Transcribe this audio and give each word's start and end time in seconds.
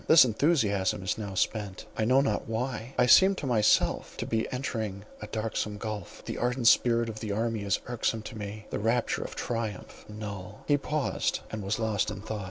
This 0.07 0.25
enthusiasm 0.25 1.03
is 1.03 1.15
now 1.19 1.35
spent, 1.35 1.85
I 1.95 2.05
know 2.05 2.21
not 2.21 2.47
why; 2.49 2.95
I 2.97 3.05
seem 3.05 3.35
to 3.35 3.45
myself 3.45 4.17
to 4.17 4.25
be 4.25 4.51
entering 4.51 5.05
a 5.21 5.27
darksome 5.27 5.77
gulph; 5.77 6.25
the 6.25 6.39
ardent 6.39 6.67
spirit 6.69 7.07
of 7.07 7.19
the 7.19 7.31
army 7.31 7.61
is 7.61 7.79
irksome 7.85 8.23
to 8.23 8.35
me, 8.35 8.65
the 8.71 8.79
rapture 8.79 9.21
of 9.23 9.35
triumph 9.35 10.05
null." 10.09 10.63
He 10.67 10.75
paused, 10.77 11.41
and 11.51 11.61
was 11.61 11.77
lost 11.77 12.09
in 12.09 12.21
thought. 12.23 12.39